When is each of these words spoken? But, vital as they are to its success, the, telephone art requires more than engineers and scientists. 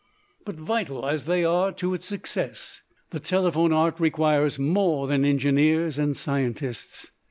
But, 0.45 0.55
vital 0.55 1.05
as 1.07 1.25
they 1.25 1.45
are 1.45 1.71
to 1.73 1.93
its 1.93 2.07
success, 2.07 2.81
the, 3.11 3.19
telephone 3.19 3.71
art 3.71 3.99
requires 3.99 4.57
more 4.57 5.05
than 5.05 5.23
engineers 5.23 5.99
and 5.99 6.17
scientists. 6.17 7.11